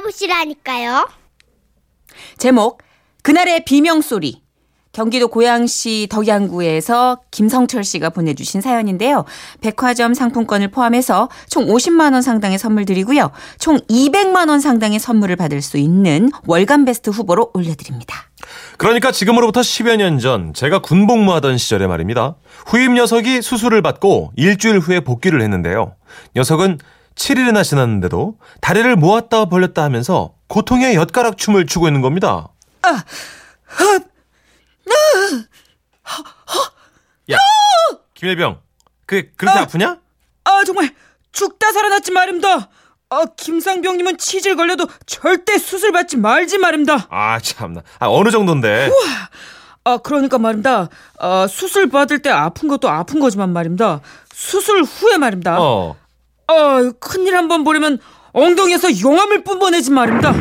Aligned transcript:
들어보시라니까요. 0.00 1.08
제목 2.38 2.82
그날의 3.22 3.64
비명소리 3.64 4.42
경기도 4.92 5.28
고양시 5.28 6.08
덕양구에서 6.10 7.20
김성철 7.30 7.84
씨가 7.84 8.10
보내주신 8.10 8.60
사연인데요. 8.60 9.24
백화점 9.60 10.14
상품권을 10.14 10.68
포함해서 10.72 11.28
총 11.48 11.66
50만 11.66 12.12
원 12.12 12.22
상당의 12.22 12.58
선물 12.58 12.84
드리고요. 12.86 13.30
총 13.60 13.78
200만 13.88 14.48
원 14.48 14.58
상당의 14.58 14.98
선물을 14.98 15.36
받을 15.36 15.62
수 15.62 15.76
있는 15.76 16.30
월간 16.46 16.86
베스트 16.86 17.10
후보로 17.10 17.52
올려드립니다. 17.54 18.30
그러니까 18.78 19.12
지금으로부터 19.12 19.60
10여 19.60 19.96
년 19.96 20.18
전 20.18 20.52
제가 20.54 20.80
군복무하던 20.80 21.56
시절에 21.56 21.86
말입니다. 21.86 22.34
후임 22.66 22.94
녀석이 22.94 23.42
수술을 23.42 23.82
받고 23.82 24.32
일주일 24.34 24.80
후에 24.80 25.00
복귀를 25.00 25.40
했는데요. 25.40 25.94
녀석은 26.34 26.78
7일이나 27.20 27.62
지났는데도 27.62 28.38
다리를 28.62 28.96
모았다 28.96 29.44
벌렸다 29.44 29.82
하면서 29.82 30.32
고통의 30.48 30.94
엿가락 30.94 31.36
춤을 31.36 31.66
추고 31.66 31.86
있는 31.86 32.00
겁니다. 32.00 32.48
야, 37.30 37.36
김일병, 38.14 38.58
그 39.06 39.30
그렇게 39.36 39.58
아! 39.58 39.62
아프냐? 39.62 39.98
아 40.44 40.64
정말 40.64 40.94
죽다 41.32 41.72
살아났지 41.72 42.10
말입니다. 42.10 42.70
아 43.10 43.24
김상병님은 43.36 44.16
치질 44.16 44.56
걸려도 44.56 44.86
절대 45.04 45.58
수술 45.58 45.92
받지 45.92 46.16
말지 46.16 46.58
말입니다. 46.58 47.06
아 47.10 47.38
참나, 47.38 47.82
아, 47.98 48.06
어느 48.08 48.30
정도인데? 48.30 48.90
아 49.84 49.98
그러니까 49.98 50.38
말입니다. 50.38 50.88
아 51.18 51.46
수술 51.48 51.90
받을 51.90 52.20
때 52.22 52.30
아픈 52.30 52.68
것도 52.68 52.88
아픈 52.88 53.20
거지만 53.20 53.52
말입니다. 53.52 54.00
수술 54.32 54.82
후에 54.82 55.18
말입니다. 55.18 55.60
어, 55.60 55.96
아 56.50 56.90
큰일 56.98 57.36
한번 57.36 57.62
보려면 57.62 57.98
엉덩이에서 58.32 59.00
용암을 59.00 59.44
뿜어내지 59.44 59.90
말입니다. 59.92 60.32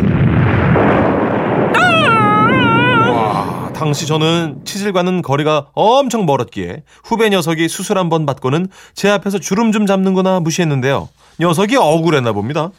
와, 3.11 3.71
당시 3.73 4.07
저는 4.07 4.61
치질과는 4.65 5.21
거리가 5.21 5.67
엄청 5.73 6.25
멀었기에 6.25 6.83
후배 7.03 7.29
녀석이 7.29 7.67
수술 7.69 7.97
한 7.99 8.09
번 8.09 8.25
받고는 8.25 8.67
제 8.95 9.09
앞에서 9.09 9.37
주름 9.39 9.71
좀 9.71 9.85
잡는구나 9.85 10.39
무시했는데요. 10.39 11.09
녀석이 11.39 11.75
억울했나 11.77 12.31
봅니다. 12.31 12.71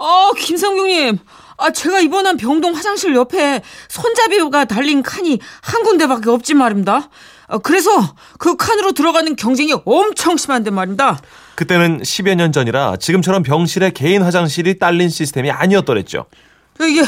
아 0.00 0.30
김상경님, 0.36 1.18
아 1.58 1.70
제가 1.70 2.00
입원한 2.00 2.36
병동 2.36 2.74
화장실 2.74 3.14
옆에 3.14 3.62
손잡이가 3.88 4.64
달린 4.64 5.02
칸이 5.04 5.38
한 5.62 5.82
군데밖에 5.84 6.30
없지 6.30 6.54
말입니다. 6.54 7.08
아, 7.52 7.58
그래서 7.58 7.90
그 8.38 8.56
칸으로 8.56 8.92
들어가는 8.92 9.36
경쟁이 9.36 9.74
엄청 9.84 10.38
심한데 10.38 10.70
말입니다. 10.70 11.20
그때는 11.54 12.00
10여 12.00 12.34
년 12.34 12.50
전이라 12.50 12.96
지금처럼 12.96 13.42
병실에 13.42 13.90
개인 13.90 14.22
화장실이 14.22 14.78
딸린 14.78 15.10
시스템이 15.10 15.50
아니었더랬죠. 15.50 16.24
이게 16.80 17.02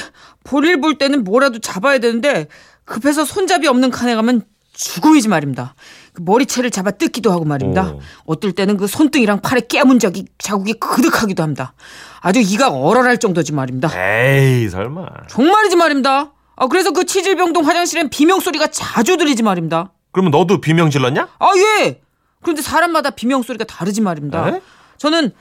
볼일 0.44 0.82
볼 0.82 0.98
때는 0.98 1.24
뭐라도 1.24 1.60
잡아야 1.60 1.98
되는데 1.98 2.48
급해서 2.84 3.24
손잡이 3.24 3.66
없는 3.66 3.90
칸에 3.90 4.14
가면 4.14 4.42
죽음이지 4.74 5.28
말입니다. 5.28 5.74
그 6.12 6.20
머리채를 6.22 6.70
잡아 6.70 6.90
뜯기도 6.90 7.32
하고 7.32 7.46
말입니다. 7.46 7.92
오. 7.92 8.00
어떨 8.26 8.52
때는 8.52 8.76
그 8.76 8.86
손등이랑 8.86 9.40
팔에 9.40 9.62
깨문 9.66 9.98
자기 9.98 10.26
자국이 10.36 10.74
그득하기도 10.74 11.42
합니다. 11.42 11.72
아주 12.20 12.40
이가 12.40 12.68
얼얼할 12.68 13.16
정도지 13.16 13.54
말입니다. 13.54 13.90
에이 13.96 14.68
설마. 14.68 15.06
정말이지 15.28 15.76
말입니다. 15.76 16.32
아 16.56 16.66
그래서 16.66 16.90
그 16.90 17.06
치질병동 17.06 17.66
화장실엔 17.66 18.10
비명 18.10 18.40
소리가 18.40 18.66
자주 18.66 19.16
들리지 19.16 19.42
말입니다. 19.42 19.93
그러면 20.14 20.30
너도 20.30 20.60
비명 20.60 20.90
질렀냐? 20.90 21.28
아 21.40 21.46
예. 21.56 22.00
그런데 22.40 22.62
사람마다 22.62 23.10
비명 23.10 23.42
소리가 23.42 23.64
다르지 23.64 24.00
말입니다. 24.00 24.48
에? 24.48 24.60
저는 24.96 25.32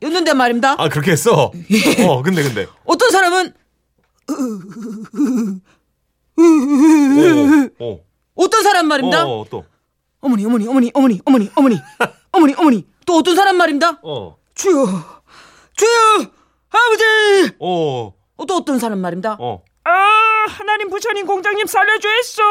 였는데 0.00 0.32
말입니다. 0.32 0.76
아 0.78 0.88
그렇게 0.88 1.10
했어. 1.12 1.52
어 2.08 2.22
근데 2.22 2.42
근데. 2.42 2.66
어떤 2.86 3.10
사람은 3.10 3.52
어, 7.78 7.84
어, 7.84 8.00
어떤 8.34 8.62
사람 8.62 8.88
말입니다. 8.88 9.26
어, 9.26 9.44
또. 9.50 9.66
어머니 10.20 10.46
어머니 10.46 10.66
어머니 10.66 10.90
어머니 10.94 11.20
어머니 11.26 11.50
어머니 11.54 11.80
어머니 12.32 12.54
어머니 12.56 12.86
또 13.04 13.18
어떤 13.18 13.36
사람 13.36 13.58
말입니다. 13.58 13.98
어, 14.02 14.36
주여 14.54 14.86
주여 15.76 16.30
아버지 16.70 17.04
어, 17.58 18.06
어, 18.06 18.14
또 18.46 18.56
어떤 18.56 18.78
사람 18.78 18.98
말입니다. 19.00 19.36
어. 19.40 19.62
아 19.84 19.90
하나님 20.48 20.88
부처님 20.90 21.26
공장님 21.26 21.66
살려주했어. 21.66 22.42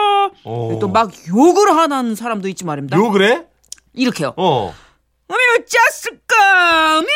어. 0.45 0.77
또막 0.79 1.11
욕을 1.29 1.75
하는 1.75 2.15
사람도 2.15 2.47
있지 2.49 2.63
말입니다. 2.65 2.97
욕을 2.97 3.23
해? 3.29 3.43
이렇게요. 3.93 4.33
어. 4.37 4.73
어미 5.27 5.39
어쩌을까 5.57 6.97
어미 6.99 7.07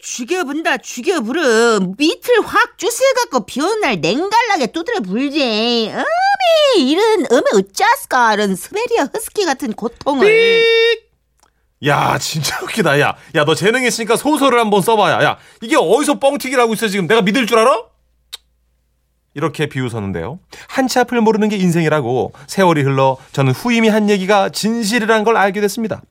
죽여본다 0.00 0.78
죽여부르 0.78 1.80
밑을 1.98 2.40
확 2.46 2.78
주워갖고 2.78 3.44
비 3.44 3.60
오는 3.60 3.80
날 3.80 4.00
냉갈나게 4.00 4.68
두드려 4.68 5.00
불지 5.00 5.90
어미 5.92 6.90
이런 6.90 7.26
어미 7.28 7.42
어쩌을까 7.54 8.34
이런 8.34 8.54
스베리아 8.54 9.08
허스키 9.12 9.44
같은 9.44 9.72
고통을 9.72 10.26
야 11.86 12.18
진짜 12.18 12.58
웃기다. 12.62 13.00
야, 13.00 13.16
야 13.34 13.44
너 13.44 13.54
재능 13.54 13.82
있으니까 13.84 14.16
소설을 14.16 14.60
한번 14.60 14.82
써봐야. 14.82 15.24
야 15.24 15.38
이게 15.62 15.76
어디서 15.76 16.18
뻥튀기라고 16.20 16.74
있어 16.74 16.88
지금 16.88 17.06
내가 17.06 17.22
믿을 17.22 17.46
줄 17.46 17.58
알아? 17.58 17.82
이렇게 19.34 19.66
비웃었는데요. 19.66 20.38
한치 20.68 20.98
앞을 20.98 21.20
모르는 21.20 21.48
게 21.48 21.56
인생이라고 21.56 22.32
세월이 22.46 22.82
흘러 22.82 23.16
저는 23.32 23.52
후임이 23.52 23.88
한 23.88 24.10
얘기가 24.10 24.48
진실이란 24.48 25.24
걸 25.24 25.36
알게 25.36 25.60
됐습니다. 25.60 26.02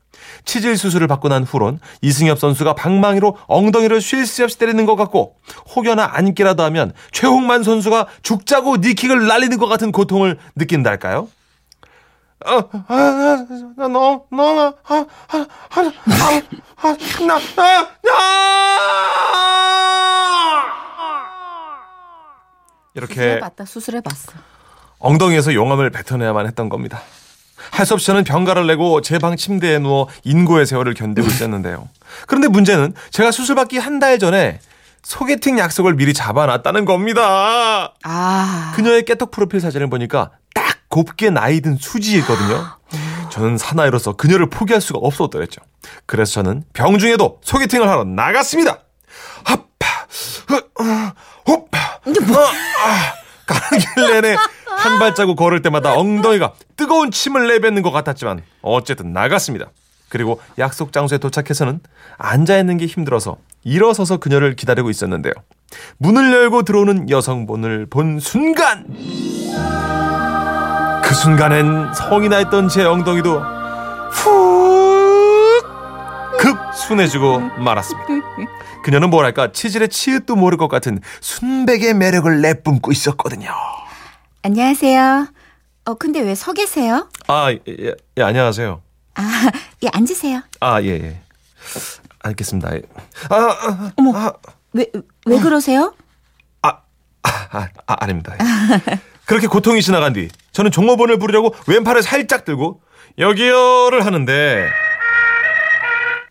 치질 0.45 0.77
수술을 0.77 1.07
받고 1.07 1.27
난 1.27 1.43
후론 1.43 1.79
이승엽 2.01 2.39
선수가 2.39 2.75
방망이로 2.75 3.37
엉덩이를 3.47 3.99
쉴 4.01 4.25
새 4.25 4.43
없이 4.43 4.57
때리는 4.57 4.85
것 4.85 4.95
같고 4.95 5.35
혹여나 5.75 6.09
앉기라도 6.13 6.63
하면 6.63 6.93
최홍만 7.11 7.63
선수가 7.63 8.07
죽자고 8.21 8.77
니킥을 8.77 9.27
날리는 9.27 9.57
것 9.57 9.67
같은 9.67 9.91
고통을 9.91 10.37
느낀달까요? 10.55 11.27
어, 12.45 12.51
아, 12.51 12.85
아, 12.87 13.45
나, 13.75 13.87
너, 13.89 14.23
너, 14.31 14.67
아, 14.67 14.73
아, 14.87 15.05
아, 15.29 15.45
아, 15.75 15.91
아, 16.77 16.97
나, 17.25 17.35
아, 17.35 17.87
아! 18.13 18.59
이렇게 22.95 23.13
수술해봤다 23.13 23.65
수술해봤어 23.65 24.31
엉덩이에서 24.99 25.53
용암을 25.53 25.89
뱉어내야만 25.91 26.45
했던 26.47 26.69
겁니다. 26.69 27.01
할 27.71 27.85
수 27.85 27.93
없이 27.93 28.07
저는 28.07 28.23
병가를 28.23 28.67
내고 28.67 29.01
제 29.01 29.19
방 29.19 29.35
침대에 29.37 29.79
누워 29.79 30.07
인고의 30.23 30.65
세월을 30.65 30.93
견디고 30.93 31.27
있었는데요. 31.27 31.87
그런데 32.27 32.47
문제는 32.47 32.93
제가 33.11 33.31
수술받기 33.31 33.77
한 33.77 33.99
달 33.99 34.17
전에 34.17 34.59
소개팅 35.03 35.57
약속을 35.59 35.95
미리 35.95 36.13
잡아놨다는 36.13 36.85
겁니다. 36.85 37.93
아 38.03 38.73
그녀의 38.75 39.03
깨톡 39.05 39.31
프로필 39.31 39.59
사진을 39.61 39.89
보니까 39.89 40.31
딱 40.53 40.77
곱게 40.89 41.29
나이 41.29 41.61
든 41.61 41.77
수지였거든요. 41.77 42.65
저는 43.29 43.57
사나이로서 43.57 44.13
그녀를 44.13 44.49
포기할 44.49 44.81
수가 44.81 44.99
없었더랬죠. 45.01 45.61
그래서 46.05 46.33
저는 46.33 46.63
병중에도 46.73 47.39
소개팅을 47.43 47.87
하러 47.87 48.03
나갔습니다. 48.03 48.79
아파, 49.43 50.07
호파, 52.05 52.51
가는 53.45 53.79
길 53.79 54.21
내내 54.21 54.35
한 54.65 54.99
발자국 54.99 55.35
걸을 55.35 55.61
때마다 55.61 55.97
엉덩이가 55.97 56.53
뜨거운 56.77 57.11
침을 57.11 57.47
내뱉는 57.47 57.81
것 57.81 57.91
같았지만 57.91 58.41
어쨌든 58.61 59.11
나갔습니다. 59.13 59.67
그리고 60.07 60.41
약속 60.57 60.91
장소에 60.91 61.17
도착해서는 61.19 61.81
앉아 62.17 62.57
있는 62.57 62.77
게 62.77 62.85
힘들어서 62.85 63.37
일어서서 63.63 64.17
그녀를 64.17 64.55
기다리고 64.55 64.89
있었는데요. 64.89 65.33
문을 65.97 66.31
열고 66.33 66.63
들어오는 66.63 67.09
여성분을 67.09 67.85
본 67.87 68.19
순간 68.19 68.85
그 71.03 71.13
순간엔 71.13 71.93
성이 71.93 72.29
나 72.29 72.39
있던 72.39 72.69
제 72.69 72.85
엉덩이도 72.85 73.39
훅급 74.11 74.58
순해지고 76.93 77.39
말았습니다. 77.59 78.07
그녀는 78.83 79.11
뭐랄까 79.11 79.51
치질의 79.51 79.89
치읓도 79.89 80.35
모를 80.35 80.57
것 80.57 80.67
같은 80.67 80.99
순백의 81.21 81.93
매력을 81.93 82.41
내뿜고 82.41 82.91
있었거든요. 82.91 83.51
안녕하세요. 84.41 85.27
어, 85.85 85.93
근데 85.93 86.19
왜 86.21 86.33
서 86.33 86.51
계세요? 86.53 87.07
아, 87.27 87.51
예, 87.51 87.59
예, 88.17 88.23
안녕하세요. 88.23 88.81
아, 89.15 89.51
예, 89.83 89.87
앉으세요. 89.93 90.41
아, 90.61 90.81
예, 90.81 90.87
예. 90.87 91.21
알겠습니다. 92.23 92.73
예. 92.75 92.81
아, 93.29 93.35
아, 93.35 93.91
어머. 93.95 94.17
아, 94.17 94.33
왜, 94.73 94.87
왜 95.27 95.39
그러세요? 95.39 95.93
아, 96.63 96.69
아, 97.21 97.67
아, 97.85 97.95
아닙니다. 97.99 98.33
예. 98.33 98.99
그렇게 99.25 99.45
고통이 99.45 99.83
지나간 99.83 100.13
뒤 100.13 100.27
저는 100.53 100.71
종업원을 100.71 101.19
부르려고 101.19 101.53
왼팔을 101.67 102.01
살짝 102.01 102.45
들고 102.45 102.81
여기요를 103.19 104.03
하는데 104.07 104.67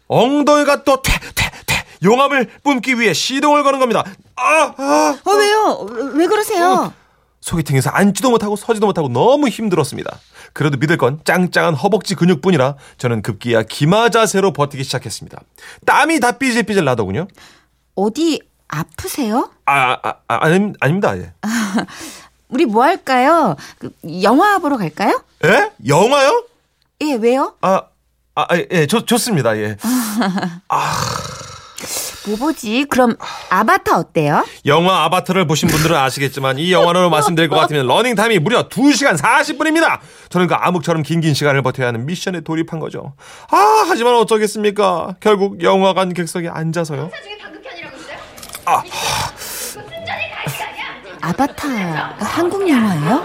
엉덩이가 0.09 0.85
또 0.85 1.01
퇴, 1.03 1.13
퇴, 1.35 1.51
퇴, 1.67 1.85
용암을 2.03 2.51
뿜기 2.65 2.99
위해 2.99 3.13
시동을 3.13 3.63
거는 3.63 3.79
겁니다. 3.79 4.05
아, 4.37 4.75
아. 4.77 5.19
어, 5.25 5.31
왜요? 5.33 5.87
왜 6.15 6.27
그러세요? 6.27 6.93
소개팅에서 7.41 7.91
앉지도 7.91 8.31
못하고 8.31 8.57
서지도 8.57 8.87
못하고 8.87 9.09
너무 9.09 9.49
힘들었습니다. 9.49 10.19
그래도 10.53 10.77
믿을 10.77 10.97
건 10.97 11.21
짱짱한 11.25 11.75
허벅지 11.75 12.15
근육뿐이라 12.15 12.77
저는 12.99 13.23
급기야 13.23 13.63
기마 13.63 14.09
자세로 14.09 14.53
버티기 14.53 14.83
시작했습니다. 14.85 15.41
땀이 15.87 16.21
다 16.21 16.33
삐질삐질 16.33 16.85
나더군요. 16.85 17.29
어디 17.95 18.41
아프세요? 18.69 19.51
아, 19.67 19.99
아, 20.03 20.15
아 20.27 20.45
아니, 20.45 20.73
아닙니다. 20.81 21.17
예. 21.17 21.33
우리 22.49 22.65
뭐 22.65 22.83
할까요? 22.83 23.57
그 23.79 23.93
영화 24.23 24.59
보러 24.59 24.77
갈까요? 24.77 25.23
예? 25.45 25.71
영화요? 25.87 26.45
예, 27.03 27.15
왜요? 27.15 27.55
아, 27.61 27.83
아, 28.39 28.47
예, 28.71 28.87
좋, 28.87 29.05
좋습니다. 29.05 29.57
예. 29.59 29.77
뭐 32.27 32.37
보지? 32.37 32.85
그럼 32.89 33.17
아바타 33.49 33.97
어때요? 33.99 34.45
영화 34.67 35.05
아바타를 35.05 35.47
보신 35.47 35.69
분들은 35.69 35.97
아시겠지만 35.97 36.59
이 36.59 36.73
영화로 36.73 37.11
말씀드릴 37.11 37.49
것 37.49 37.57
같으면 37.57 37.87
러닝타임이 37.87 38.39
무려 38.39 38.69
2시간 38.69 39.19
40분입니다. 39.19 39.99
저는 40.29 40.47
그 40.47 40.55
암흑처럼 40.55 41.03
긴긴 41.03 41.35
시간을 41.35 41.63
버텨야 41.63 41.89
하는 41.89 42.07
미션에 42.07 42.43
돌입한 42.43 42.79
거죠. 42.79 43.15
아, 43.51 43.85
하지만 43.89 44.15
어쩌겠습니까? 44.15 45.17
결국 45.21 45.63
영화관 45.63 46.13
객석에 46.13 46.49
앉아서요. 46.49 47.11
아바타 51.21 51.69
한국 52.21 52.69
영화예요? 52.69 53.25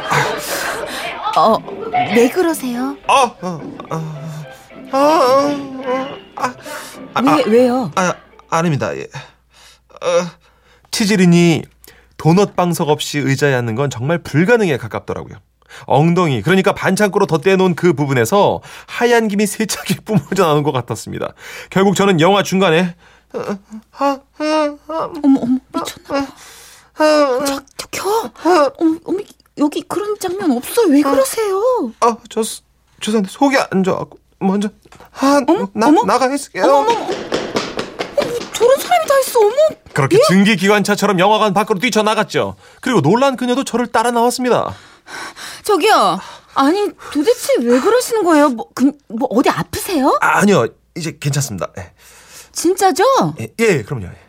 어, 1.36 1.58
왜 2.16 2.30
그러세요? 2.30 2.96
아, 3.08 3.32
아, 3.42 3.60
아, 3.90 4.43
아, 4.94 6.54
아, 7.16 7.22
왜 7.36 7.44
왜요? 7.48 7.92
아, 7.96 8.14
아닙니다. 8.50 8.96
예. 8.96 9.02
어, 9.04 10.28
치질이니 10.92 11.64
도넛 12.18 12.56
방석 12.56 12.90
없이 12.90 13.18
의자에 13.20 13.54
앉는 13.56 13.76
건 13.76 13.90
정말 13.90 14.20
불가능에 14.20 14.78
가깝더라고요. 14.78 15.36
엉덩이, 15.88 16.44
그러니까 16.44 16.74
반창고로 16.74 17.26
덧대놓은 17.26 17.74
그 17.74 17.94
부분에서 17.94 18.62
하얀 18.86 19.28
김이 19.28 19.48
세차게 19.48 19.96
뿜어져 20.06 20.44
나오는 20.46 20.62
것 20.62 20.72
같았습니다. 20.72 21.34
결국 21.72 21.96
저는 21.96 22.20
영화 22.22 22.44
중간에 22.44 22.96
어머 23.34 24.20
어머 25.24 25.58
미쳤나 25.74 26.26
봐. 26.26 26.28
저, 26.96 27.64
저 27.78 27.88
켜. 27.92 28.32
어머 28.78 29.00
어머 29.06 29.20
여기 29.58 29.82
그런 29.82 30.16
장면 30.20 30.52
없어요. 30.52 30.88
왜 30.90 31.02
그러세요? 31.02 31.92
아, 32.02 32.16
저 32.30 32.44
수- 32.44 32.62
죄송한데 33.02 33.30
속이 33.32 33.58
안 33.72 33.84
좋아갖고 33.84 34.20
먼저 34.44 34.70
아, 35.20 35.42
나, 35.74 35.88
어머? 35.88 36.04
나가 36.04 36.34
있을게요. 36.34 36.64
어머 36.64 36.92
어머. 36.92 37.08
저런 38.54 38.80
사람이 38.80 39.08
다 39.08 39.20
있어. 39.20 39.40
어머. 39.40 39.56
그렇게 39.94 40.20
증기 40.28 40.56
기관차처럼 40.56 41.20
영화관 41.20 41.54
밖으로 41.54 41.80
뛰쳐나갔죠. 41.80 42.56
그리고 42.82 43.02
놀란 43.02 43.36
그녀도 43.36 43.64
저를 43.64 43.88
따라 43.88 44.12
나왔습니다. 44.12 44.74
저기요. 45.64 46.20
아니 46.56 46.90
도대체 47.12 47.54
왜 47.62 47.80
그러시는 47.80 48.24
거예요? 48.24 48.50
뭐, 48.50 48.68
그, 48.76 48.92
뭐 49.10 49.28
어디 49.32 49.50
아프세요? 49.50 50.18
아, 50.22 50.40
아니요, 50.40 50.68
이제 50.96 51.18
괜찮습니다. 51.20 51.72
예, 51.78 51.92
진짜죠? 52.52 53.04
예, 53.40 53.50
예 53.60 53.82
그럼요. 53.82 54.06
예. 54.06 54.24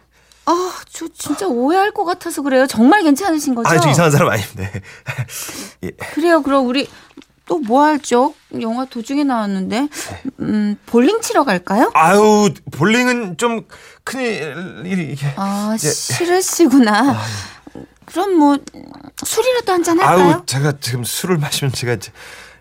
아, 0.47 0.75
저 0.91 1.07
진짜 1.17 1.47
오해할 1.47 1.91
것 1.93 2.05
같아서 2.05 2.43
그래요. 2.43 2.67
정말 2.67 3.03
괜찮으신 3.03 3.55
거죠? 3.55 3.69
아, 3.69 3.79
저 3.79 3.91
이상한 3.91 4.11
사람 4.11 4.31
아닌데. 4.31 4.71
예. 5.85 5.91
그래요. 5.91 6.43
그럼 6.43 6.67
우리 6.67 6.89
또 7.47 7.59
뭐 7.59 7.83
할죠? 7.85 8.35
영화 8.61 8.85
도중에 8.85 9.25
나왔는데. 9.25 9.89
음, 10.41 10.77
볼링 10.87 11.21
치러 11.21 11.45
갈까요? 11.45 11.91
아유, 11.95 12.51
볼링은 12.73 13.37
좀 13.37 13.67
큰일이 14.05 15.13
이게. 15.13 15.33
아, 15.37 15.73
예. 15.75 15.89
싫으시구나. 15.89 17.19
그럼 18.07 18.35
뭐 18.39 18.57
술이라도 19.23 19.73
한잔 19.73 20.01
할까요? 20.01 20.31
아유, 20.31 20.43
제가 20.47 20.75
지금 20.81 21.05
술을 21.05 21.39
마시면 21.39 21.73
제가 21.73 21.95
이제 21.95 22.13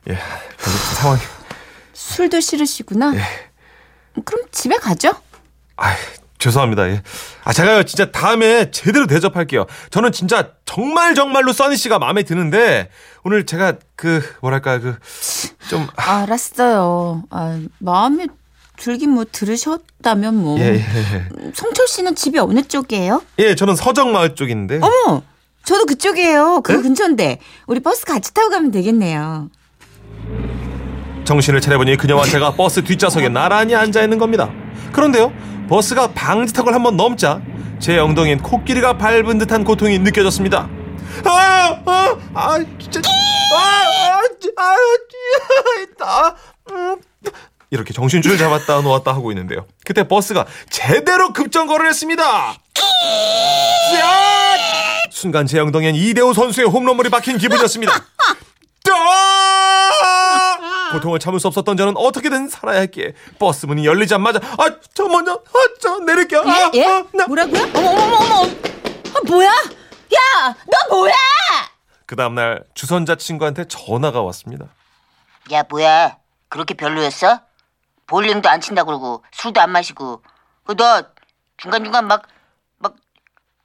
예, 0.09 0.13
별로 0.57 0.77
상황이. 0.95 1.21
술도 1.94 2.39
싫으시구나. 2.39 3.13
예. 3.15 3.24
그럼 4.25 4.45
집에 4.51 4.77
가죠. 4.77 5.13
아, 5.77 5.95
죄송합니다. 6.39 6.89
예. 6.89 7.01
아, 7.45 7.53
제가요, 7.53 7.83
진짜 7.83 8.12
다음에 8.12 8.69
제대로 8.71 9.07
대접할게요. 9.07 9.65
저는 9.91 10.12
진짜 10.12 10.51
정말 10.74 11.14
정말로 11.14 11.54
써니 11.54 11.78
씨가 11.78 12.00
마음에 12.00 12.24
드는데 12.24 12.90
오늘 13.24 13.46
제가 13.46 13.74
그 13.96 14.22
뭐랄까 14.42 14.80
그 14.80 14.98
좀 15.70 15.88
알았어요. 15.96 17.24
아, 17.30 17.60
마음에 17.80 18.28
들긴 18.78 19.12
뭐 19.12 19.25
들으셨다면 19.31 20.36
뭐. 20.36 20.60
예, 20.60 20.64
예, 20.64 20.75
예. 20.75 21.52
성철 21.54 21.88
씨는 21.88 22.16
집이 22.16 22.38
어느 22.40 22.62
쪽이에요? 22.64 23.22
예, 23.40 23.56
저는 23.56 23.75
서정마을 23.75 24.36
쪽인데. 24.36 24.81
어머, 24.81 25.22
저도 25.64 25.86
그쪽이에요. 25.86 26.62
그 26.64 26.74
네? 26.74 26.81
근처인데 26.81 27.40
우리 27.68 27.80
버스 27.80 28.06
같이 28.06 28.34
타고 28.34 28.50
가면 28.50 28.72
되겠네요. 28.72 29.50
정신을 31.24 31.62
차려보니 31.62 31.96
그녀와 31.98 32.25
제가 32.25 32.54
버스 32.56 32.84
뒷좌석에 32.84 33.30
나란히 33.30 33.74
앉아 33.75 34.04
있는 34.04 34.18
겁니다. 34.18 34.52
그런데요, 34.92 35.31
버스가 35.70 36.08
방지턱을 36.12 36.74
한번 36.74 36.98
넘자 36.98 37.42
제 37.83 38.00
엉덩이엔 38.00 38.41
코끼리가 38.41 38.97
밟은 38.97 39.39
듯한 39.39 39.65
고통이 39.65 40.00
느껴졌습니다. 40.00 40.69
아, 41.25 41.81
아, 41.85 42.18
아, 42.33 42.57
진짜, 42.80 43.01
아, 43.53 44.21
아, 44.56 44.63
아, 46.00 46.06
아, 46.06 46.35
음. 46.71 46.95
이렇게 47.71 47.91
정신줄을 47.91 48.38
잡았다 48.38 48.80
놓았다 48.80 49.12
하고 49.13 49.33
있는데요. 49.33 49.68
그때 49.83 50.07
버스가 50.07 50.45
제대로 50.69 51.33
급정거를 51.33 51.89
했습니다. 51.89 52.24
야! 52.24 52.56
순간 55.12 55.45
제 55.45 55.59
엉덩이엔 55.59 55.95
이대호 55.95 56.31
선수의 56.31 56.68
홈런볼이 56.68 57.09
박힌 57.09 57.38
기분이었습니다. 57.38 57.91
아! 60.94 60.98
고통을 60.98 61.19
참을 61.19 61.40
수 61.40 61.48
없었던 61.48 61.75
저는 61.78 61.98
어떻게든 61.98 62.48
살아야 62.50 62.80
했기에 62.81 63.13
버스 63.40 63.66
문이 63.66 63.86
열리자마자 63.86 64.40
아 64.57 64.80
저 64.94 65.07
먼저 65.07 65.42
아저 65.54 66.00
내릴게요. 66.00 66.42
아, 66.45 66.72
예? 66.75 66.86
아, 66.86 67.04
나. 67.13 67.25
뭐라고요? 67.28 67.63
어머 67.75 67.90
어머 67.90 68.04
어머 68.04 68.16
어머. 68.18 68.44
아, 68.44 69.22
뭐야? 69.28 69.48
야, 69.50 70.56
너 70.90 70.95
뭐야? 70.95 71.13
그 72.06 72.16
다음날 72.16 72.63
주선자 72.75 73.16
친구한테 73.16 73.66
전화가 73.68 74.22
왔습니다. 74.22 74.68
야 75.51 75.63
뭐야 75.69 76.18
그렇게 76.50 76.74
별로였어? 76.75 77.39
볼링도 78.07 78.48
안 78.50 78.62
친다 78.62 78.84
그러고 78.84 79.24
술도 79.31 79.60
안 79.62 79.72
마시고 79.72 80.22
그 80.66 80.75
너 80.75 81.04
중간중간 81.57 82.07
막 82.07 82.24
막 82.78 82.96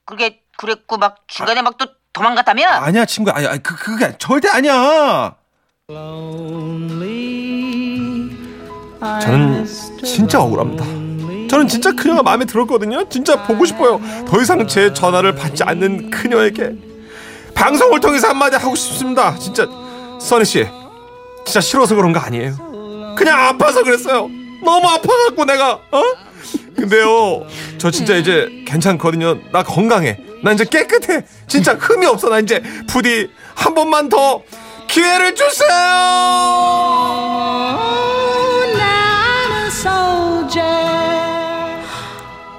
그렇게 0.07 0.43
그랬고 0.57 0.97
막 0.97 1.17
중간에 1.27 1.61
막 1.63 1.77
또 1.79 1.87
도망갔다며? 2.13 2.67
아니야 2.69 3.05
친구 3.05 3.31
아니 3.31 3.47
아니 3.47 3.63
그 3.63 3.77
그게 3.77 4.17
절대 4.19 4.49
아니야. 4.49 5.35
저는 9.23 9.67
진짜 10.05 10.41
억울합니다. 10.41 10.85
저는 11.49 11.67
진짜 11.67 11.93
그녀가 11.93 12.23
마음에 12.23 12.45
들었거든요. 12.45 13.09
진짜 13.09 13.43
보고 13.45 13.65
싶어요. 13.65 14.01
더 14.27 14.41
이상 14.41 14.67
제 14.67 14.93
전화를 14.93 15.35
받지 15.35 15.63
않는 15.65 16.11
그녀에게 16.11 16.75
방송을 17.55 18.01
통해서 18.01 18.29
한마디 18.29 18.57
하고 18.57 18.75
싶습니다. 18.75 19.37
진짜 19.39 19.67
써니 20.21 20.45
씨, 20.45 20.67
진짜 21.47 21.61
싫어서 21.61 21.95
그런 21.95 22.13
거 22.13 22.21
아니에요. 22.21 23.15
그냥 23.17 23.41
아파서 23.41 23.83
그랬어요. 23.83 24.29
너무 24.63 24.87
아파갖고 24.87 25.45
내가 25.47 25.81
어? 25.91 26.03
근데요, 26.77 27.47
저 27.79 27.91
진짜 27.91 28.15
이제 28.17 28.63
괜찮거든요. 28.67 29.39
나 29.53 29.63
건강해. 29.63 30.19
나 30.45 30.53
이제 30.53 30.65
깨끗해. 30.65 31.25
진짜 31.49 31.75
흠이 31.75 32.07
없어. 32.07 32.29
나 32.29 32.39
이제 32.39 32.63
부디 32.87 33.31
한 33.55 33.75
번만 33.75 34.09
더 34.09 34.43
기회를 34.89 35.35
주세요. 35.35 35.69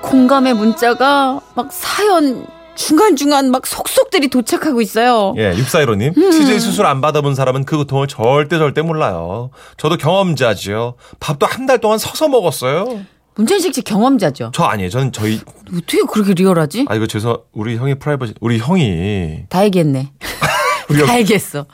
공감의 0.01 0.53
문자가 0.53 1.39
막 1.55 1.71
사연 1.71 2.45
중간중간 2.75 3.51
막 3.51 3.67
속속들이 3.67 4.29
도착하고 4.29 4.81
있어요. 4.81 5.33
예, 5.37 5.51
6415님. 5.53 6.13
CJ 6.31 6.59
수술 6.59 6.85
안 6.85 7.01
받아본 7.01 7.35
사람은 7.35 7.65
그 7.65 7.75
고통을 7.77 8.07
절대 8.07 8.57
절대 8.57 8.81
몰라요. 8.81 9.49
저도 9.77 9.97
경험자지요. 9.97 10.95
밥도 11.19 11.45
한 11.45 11.65
달 11.67 11.79
동안 11.79 11.97
서서 11.99 12.29
먹었어요. 12.29 13.01
문천식 13.35 13.75
씨 13.75 13.81
경험자죠. 13.83 14.51
저 14.53 14.63
아니에요. 14.63 14.89
저는 14.89 15.11
저희 15.11 15.39
어떻게 15.75 16.01
그렇게 16.11 16.33
리얼하지? 16.33 16.85
아 16.89 16.95
이거 16.95 17.05
죄송 17.05 17.37
우리 17.53 17.77
형이 17.77 17.95
프라이버시 17.95 18.33
우리 18.41 18.57
형이 18.59 19.43
다 19.49 19.63
얘기했네. 19.65 20.11
우리 20.89 21.05
다 21.05 21.13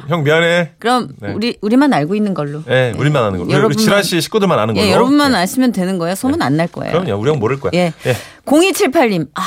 형, 0.07 0.23
미안해. 0.23 0.73
그럼 0.79 1.09
네. 1.21 1.31
우리 1.33 1.57
우리만 1.61 1.93
알고 1.93 2.15
있는 2.15 2.33
걸로. 2.33 2.61
예, 2.69 2.93
우리만 2.97 3.23
아는 3.23 3.39
걸로. 3.39 3.49
우리 3.49 3.53
여러분만- 3.57 3.77
지라 3.77 4.01
씨 4.01 4.19
식구들만 4.21 4.57
아는 4.59 4.73
걸로. 4.73 4.85
예, 4.85 4.91
여러분만 4.91 5.31
예. 5.33 5.37
아시면 5.37 5.71
되는 5.71 5.97
거예요. 5.97 6.15
소문 6.15 6.41
안 6.41 6.57
날 6.57 6.67
거예요. 6.67 6.91
그럼요. 7.01 7.19
우리 7.21 7.29
형 7.29 7.39
모를 7.39 7.59
거야. 7.59 7.71
예. 7.73 7.93
예. 8.05 8.15
0278님. 8.45 9.27
아, 9.35 9.41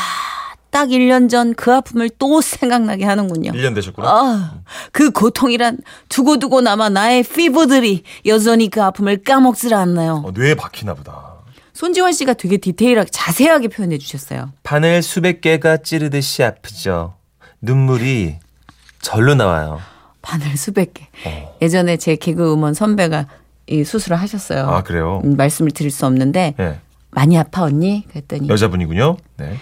딱 0.71 0.89
1년 0.89 1.29
전 1.31 1.55
그 1.55 1.73
아픔을 1.73 2.11
또 2.19 2.41
생각나게 2.41 3.05
하는군요. 3.05 3.53
1년 3.53 3.75
되셨구나. 3.75 4.09
아, 4.09 4.55
그 4.93 5.11
고통이란 5.11 5.79
두고두고 6.09 6.61
남아 6.61 6.91
나의 6.91 7.23
피부들이 7.23 8.03
여전히 8.27 8.69
그 8.71 8.83
아픔을 8.83 9.23
까먹질 9.23 9.73
않나요. 9.75 10.23
어, 10.27 10.31
뇌에 10.35 10.55
박히나 10.55 10.95
보다. 10.95 11.35
손지원 11.73 12.13
씨가 12.13 12.35
되게 12.35 12.57
디테일하게 12.57 13.09
자세하게 13.13 13.69
표현해 13.69 13.99
주셨어요. 13.99 14.53
바늘 14.65 15.01
수백 15.03 15.41
개가 15.41 15.79
찌르듯이 15.79 16.43
아프죠. 16.43 17.15
눈물이 17.63 18.37
절로 19.01 19.35
나와요. 19.35 19.81
바늘 20.23 20.57
수백 20.57 20.95
개. 20.95 21.09
어. 21.27 21.57
예전에 21.63 21.97
제 21.97 22.17
개그 22.17 22.53
음원 22.53 22.75
선배가 22.75 23.27
이 23.67 23.85
수술을 23.85 24.19
하셨어요. 24.21 24.67
아, 24.69 24.83
그래요? 24.83 25.21
음, 25.25 25.37
말씀을 25.37 25.71
드릴 25.71 25.91
수 25.91 26.07
없는데 26.07 26.55
예. 26.59 26.81
많이 27.11 27.39
아파 27.39 27.63
언니? 27.63 28.05
그랬더니 28.09 28.49
여자분이군요. 28.49 29.17
네. 29.37 29.57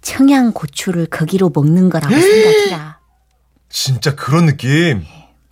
청양 0.00 0.52
고추를 0.52 1.06
거기로 1.06 1.50
먹는 1.54 1.90
거라고 1.90 2.14
생각해라. 2.14 2.98
진짜 3.68 4.14
그런 4.14 4.46
느낌. 4.46 5.04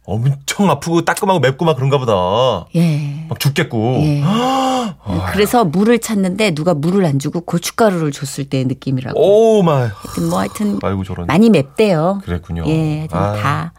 엄청 0.07 0.71
아프고 0.71 1.05
따끔하고 1.05 1.41
맵고 1.41 1.65
막 1.65 1.75
그런가 1.77 1.99
보다. 1.99 2.67
예. 2.77 3.27
막 3.29 3.39
죽겠고. 3.41 4.01
예. 4.03 4.23
그래서 5.33 5.65
물을 5.65 5.99
찾는데 5.99 6.55
누가 6.55 6.75
물을 6.75 7.05
안 7.05 7.19
주고 7.19 7.41
고춧가루를 7.41 8.13
줬을 8.13 8.45
때의 8.49 8.67
느낌이라고. 8.67 9.19
Oh 9.19 9.63
my. 9.63 9.89
하여튼 9.93 10.31
뭐 10.31 10.39
하여튼 10.39 10.79
아이고 10.83 11.03
저런. 11.05 11.27
많이 11.27 11.51
맵대요. 11.51 12.23
그랬군요. 12.25 12.65
예, 12.67 13.09
아. 13.11 13.33
다. 13.33 13.73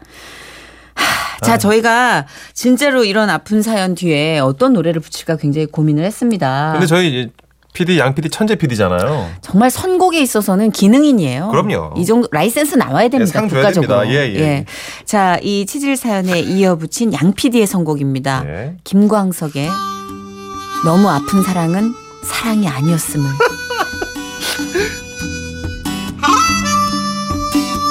하, 0.94 1.38
자, 1.40 1.56
저희가 1.56 2.26
진짜로 2.52 3.04
이런 3.04 3.30
아픈 3.30 3.62
사연 3.62 3.94
뒤에 3.94 4.38
어떤 4.38 4.72
노래를 4.74 5.00
붙일까 5.00 5.36
굉장히 5.36 5.66
고민을 5.66 6.04
했습니다. 6.04 6.72
근데 6.72 6.86
저희 6.86 7.08
이제 7.08 7.30
PD 7.74 7.98
양 7.98 8.14
PD 8.14 8.28
천재 8.30 8.56
PD잖아요. 8.56 9.30
정말 9.40 9.70
선곡에 9.70 10.20
있어서는 10.20 10.70
기능인이에요. 10.72 11.48
그럼요. 11.48 11.94
이 11.96 12.04
정도 12.04 12.26
라이센스 12.32 12.74
나와야 12.74 13.08
됩니다. 13.08 13.30
예, 13.30 13.32
상 13.40 13.48
줘야 13.48 13.60
국가적으로. 13.62 14.00
됩니다. 14.00 14.14
예, 14.14 14.34
예. 14.34 14.64
자, 15.04 15.38
이 15.42 15.64
치질 15.66 15.96
사연에 15.96 16.40
이어붙인 16.40 17.12
양 17.12 17.32
PD의 17.34 17.66
선곡입니다. 17.66 18.42
네. 18.44 18.76
김광석의 18.84 19.68
너무 20.84 21.08
아픈 21.08 21.42
사랑은 21.42 21.92
사랑이 22.24 22.66
아니었음을. 22.66 23.30